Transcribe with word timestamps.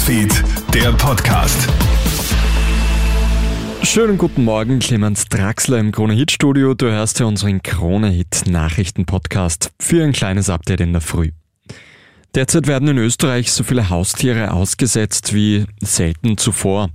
Newsfeed, 0.00 0.32
der 0.72 0.92
Podcast. 0.92 1.68
Schönen 3.82 4.16
guten 4.16 4.44
Morgen, 4.44 4.78
Clemens 4.78 5.26
Draxler 5.26 5.78
im 5.78 5.92
Krone 5.92 6.14
Hit 6.14 6.30
Studio. 6.30 6.72
Du 6.72 6.86
hörst 6.86 7.20
ja 7.20 7.26
unseren 7.26 7.62
Krone 7.62 8.08
Hit 8.08 8.44
Nachrichten 8.46 9.04
Podcast 9.04 9.72
für 9.78 10.02
ein 10.02 10.12
kleines 10.12 10.48
Update 10.48 10.80
in 10.80 10.92
der 10.92 11.02
Früh. 11.02 11.32
Derzeit 12.34 12.66
werden 12.66 12.88
in 12.88 12.96
Österreich 12.96 13.52
so 13.52 13.62
viele 13.62 13.90
Haustiere 13.90 14.52
ausgesetzt 14.52 15.34
wie 15.34 15.66
selten 15.82 16.38
zuvor. 16.38 16.88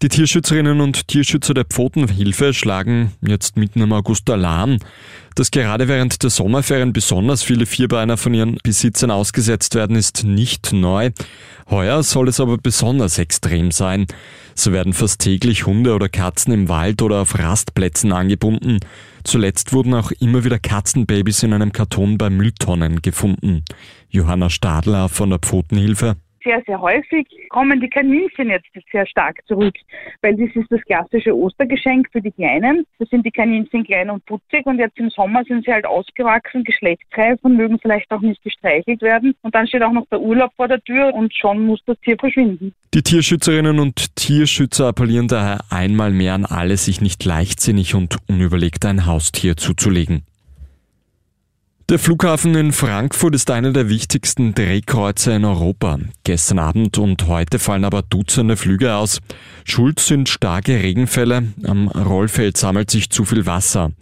Die 0.00 0.08
Tierschützerinnen 0.08 0.80
und 0.80 1.08
Tierschützer 1.08 1.54
der 1.54 1.64
Pfotenhilfe 1.64 2.54
schlagen 2.54 3.14
jetzt 3.20 3.56
mitten 3.56 3.80
im 3.80 3.92
August 3.92 4.30
Alarm, 4.30 4.78
dass 5.34 5.50
gerade 5.50 5.88
während 5.88 6.22
der 6.22 6.30
Sommerferien 6.30 6.92
besonders 6.92 7.42
viele 7.42 7.66
Vierbeiner 7.66 8.16
von 8.16 8.32
ihren 8.32 8.58
Besitzern 8.62 9.10
ausgesetzt 9.10 9.74
werden, 9.74 9.96
ist 9.96 10.22
nicht 10.22 10.72
neu. 10.72 11.10
Heuer 11.68 12.04
soll 12.04 12.28
es 12.28 12.38
aber 12.38 12.58
besonders 12.58 13.18
extrem 13.18 13.72
sein. 13.72 14.06
So 14.54 14.70
werden 14.72 14.92
fast 14.92 15.20
täglich 15.20 15.66
Hunde 15.66 15.92
oder 15.96 16.08
Katzen 16.08 16.52
im 16.52 16.68
Wald 16.68 17.02
oder 17.02 17.22
auf 17.22 17.36
Rastplätzen 17.36 18.12
angebunden. 18.12 18.78
Zuletzt 19.24 19.72
wurden 19.72 19.94
auch 19.94 20.12
immer 20.12 20.44
wieder 20.44 20.60
Katzenbabys 20.60 21.42
in 21.42 21.52
einem 21.52 21.72
Karton 21.72 22.18
bei 22.18 22.30
Mülltonnen 22.30 23.02
gefunden. 23.02 23.64
Johanna 24.10 24.48
Stadler 24.48 25.08
von 25.08 25.30
der 25.30 25.40
Pfotenhilfe 25.40 26.14
sehr, 26.42 26.62
sehr 26.66 26.80
häufig 26.80 27.26
kommen 27.50 27.80
die 27.80 27.88
Kaninchen 27.88 28.48
jetzt 28.48 28.68
sehr 28.92 29.06
stark 29.06 29.40
zurück, 29.46 29.74
weil 30.22 30.36
das 30.36 30.54
ist 30.54 30.70
das 30.70 30.80
klassische 30.82 31.36
Ostergeschenk 31.36 32.08
für 32.12 32.20
die 32.20 32.30
Kleinen. 32.30 32.86
Da 32.98 33.06
sind 33.06 33.24
die 33.24 33.30
Kaninchen 33.30 33.84
klein 33.84 34.10
und 34.10 34.24
putzig 34.26 34.66
und 34.66 34.78
jetzt 34.78 34.98
im 34.98 35.10
Sommer 35.10 35.44
sind 35.44 35.64
sie 35.64 35.72
halt 35.72 35.86
ausgewachsen, 35.86 36.64
geschlechtsreif 36.64 37.38
und 37.42 37.56
mögen 37.56 37.78
vielleicht 37.80 38.10
auch 38.10 38.20
nicht 38.20 38.42
gestreichelt 38.42 39.02
werden. 39.02 39.34
Und 39.42 39.54
dann 39.54 39.66
steht 39.66 39.82
auch 39.82 39.92
noch 39.92 40.06
der 40.10 40.20
Urlaub 40.20 40.52
vor 40.56 40.68
der 40.68 40.82
Tür 40.82 41.12
und 41.14 41.34
schon 41.34 41.66
muss 41.66 41.80
das 41.86 41.98
Tier 42.00 42.16
verschwinden. 42.18 42.74
Die 42.94 43.02
Tierschützerinnen 43.02 43.78
und 43.78 44.16
Tierschützer 44.16 44.88
appellieren 44.88 45.28
daher 45.28 45.60
einmal 45.70 46.10
mehr 46.10 46.34
an 46.34 46.44
alle, 46.44 46.76
sich 46.76 47.00
nicht 47.00 47.24
leichtsinnig 47.24 47.94
und 47.94 48.16
unüberlegt 48.28 48.84
ein 48.86 49.06
Haustier 49.06 49.56
zuzulegen. 49.56 50.24
Der 51.90 51.98
Flughafen 51.98 52.54
in 52.54 52.72
Frankfurt 52.72 53.34
ist 53.34 53.50
einer 53.50 53.72
der 53.72 53.88
wichtigsten 53.88 54.54
Drehkreuze 54.54 55.32
in 55.32 55.46
Europa. 55.46 55.98
Gestern 56.22 56.58
Abend 56.58 56.98
und 56.98 57.26
heute 57.28 57.58
fallen 57.58 57.86
aber 57.86 58.02
Dutzende 58.02 58.58
Flüge 58.58 58.94
aus. 58.94 59.20
Schuld 59.64 59.98
sind 59.98 60.28
starke 60.28 60.82
Regenfälle. 60.82 61.44
Am 61.64 61.88
Rollfeld 61.88 62.58
sammelt 62.58 62.90
sich 62.90 63.08
zu 63.08 63.24
viel 63.24 63.46
Wasser. 63.46 63.92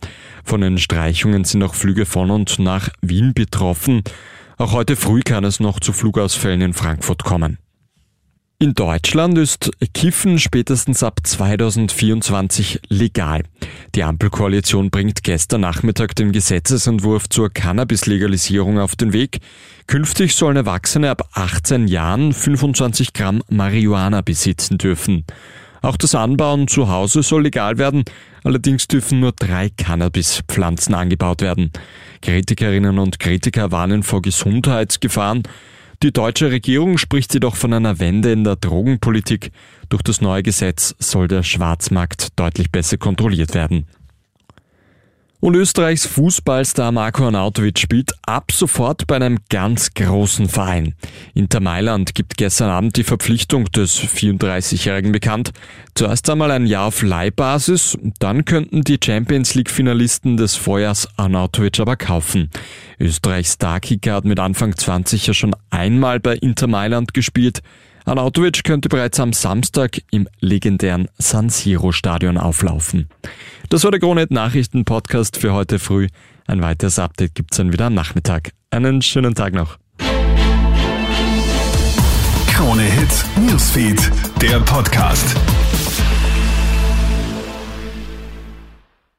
Von 0.43 0.62
den 0.62 0.78
Streichungen 0.78 1.45
sind 1.45 1.62
auch 1.62 1.77
Flüge 1.77 2.06
von 2.06 2.33
und 2.33 2.59
nach 2.59 2.89
Wien 3.03 3.34
betroffen. 3.34 4.03
Auch 4.59 4.73
heute 4.73 4.97
früh 4.97 5.21
kann 5.21 5.45
es 5.45 5.61
noch 5.61 5.78
zu 5.78 5.93
Flugausfällen 5.93 6.62
in 6.62 6.75
Frankfurt 6.75 7.23
kommen. 7.23 7.59
In 8.59 8.75
Deutschland 8.75 9.39
ist 9.39 9.71
Kiffen 9.95 10.41
spätestens 10.41 11.05
ab 11.05 11.21
2024 11.23 12.81
legal. 12.89 13.43
Die 13.97 14.05
Ampelkoalition 14.05 14.91
bringt 14.91 15.25
gestern 15.25 15.62
Nachmittag 15.62 16.14
den 16.14 16.30
Gesetzesentwurf 16.30 17.30
zur 17.30 17.48
Cannabis-Legalisierung 17.48 18.78
auf 18.78 18.94
den 18.94 19.14
Weg. 19.14 19.38
Künftig 19.86 20.34
sollen 20.34 20.58
Erwachsene 20.58 21.08
ab 21.08 21.30
18 21.33 21.88
Jahren 21.88 22.34
25 22.34 23.14
Gramm 23.14 23.42
Marihuana 23.48 24.20
besitzen 24.20 24.77
dürfen. 24.77 25.25
Auch 25.80 25.97
das 25.97 26.14
Anbauen 26.14 26.69
zu 26.69 26.91
Hause 26.91 27.22
soll 27.22 27.44
legal 27.44 27.78
werden, 27.78 28.05
allerdings 28.44 28.86
dürfen 28.86 29.20
nur 29.20 29.33
drei 29.33 29.70
Cannabispflanzen 29.70 30.94
angebaut 30.94 31.41
werden. 31.41 31.70
Kritikerinnen 32.20 32.98
und 32.98 33.19
Kritiker 33.19 33.72
warnen 33.72 34.03
vor 34.03 34.20
Gesundheitsgefahren. 34.20 35.44
Die 36.02 36.12
deutsche 36.12 36.50
Regierung 36.50 36.98
spricht 36.98 37.33
jedoch 37.33 37.56
von 37.56 37.72
einer 37.72 37.98
Wende 37.98 38.30
in 38.30 38.44
der 38.44 38.56
Drogenpolitik. 38.56 39.50
Durch 39.89 40.03
das 40.03 40.20
neue 40.20 40.42
Gesetz 40.42 40.94
soll 40.98 41.27
der 41.27 41.42
Schwarzmarkt 41.42 42.38
deutlich 42.38 42.71
besser 42.71 42.98
kontrolliert 42.98 43.54
werden. 43.54 43.87
Und 45.47 45.55
Österreichs 45.55 46.07
Fußballstar 46.07 46.91
Marco 46.91 47.25
Arnautovic 47.25 47.79
spielt 47.79 48.11
ab 48.27 48.51
sofort 48.51 49.07
bei 49.07 49.15
einem 49.15 49.39
ganz 49.49 49.95
großen 49.95 50.49
Verein. 50.49 50.97
Inter 51.34 51.61
Mailand 51.61 52.17
gibt 52.17 52.37
gestern 52.37 52.69
Abend 52.69 52.97
die 52.97 53.05
Verpflichtung 53.05 53.67
des 53.67 53.97
34-Jährigen 53.97 55.12
bekannt. 55.12 55.53
Zuerst 55.95 56.29
einmal 56.29 56.51
ein 56.51 56.67
Jahr 56.67 56.87
auf 56.87 57.01
Leihbasis, 57.01 57.97
dann 58.19 58.45
könnten 58.45 58.81
die 58.81 58.99
Champions 59.01 59.55
League-Finalisten 59.55 60.37
des 60.37 60.57
Vorjahrs 60.57 61.09
Arnautovic 61.17 61.78
aber 61.78 61.95
kaufen. 61.95 62.51
Österreichs 62.99 63.53
Starkicker 63.53 64.15
hat 64.15 64.25
mit 64.25 64.41
Anfang 64.41 64.77
20 64.77 65.28
ja 65.28 65.33
schon 65.33 65.55
einmal 65.71 66.19
bei 66.19 66.34
Inter 66.34 66.67
Mailand 66.67 67.15
gespielt. 67.15 67.63
Arnautovic 68.06 68.62
könnte 68.62 68.89
bereits 68.89 69.19
am 69.19 69.33
Samstag 69.33 70.00
im 70.12 70.28
legendären 70.39 71.09
San 71.19 71.49
Siro 71.49 71.91
Stadion 71.91 72.39
auflaufen. 72.39 73.09
Das 73.69 73.83
war 73.83 73.91
der 73.91 73.99
Kronet 73.99 74.31
Nachrichten 74.31 74.84
Podcast 74.84 75.37
für 75.39 75.53
heute 75.53 75.81
früh. 75.81 76.06
Ein 76.47 76.62
weiteres 76.62 77.00
Update 77.00 77.34
gibt's 77.34 77.56
dann 77.56 77.72
wieder 77.72 77.87
am 77.87 77.95
Nachmittag. 77.95 78.53
Einen 78.71 79.03
schönen 79.03 79.34
Tag 79.34 79.55
noch. 79.55 79.78
Krone 82.47 82.84
Hits, 82.84 83.25
Newsfeed, 83.41 84.00
der 84.41 84.61
Podcast. 84.61 85.34